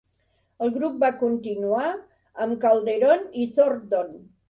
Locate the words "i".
3.47-3.51